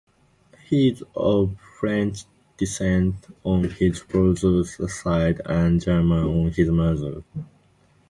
He 0.65 0.89
is 0.89 1.03
of 1.15 1.59
French 1.79 2.25
descent 2.57 3.17
on 3.43 3.65
his 3.65 3.99
father's 4.01 4.75
side 4.99 5.41
and 5.45 5.79
German 5.79 6.25
on 6.25 6.49
his 6.51 6.71
mother's. 6.71 7.21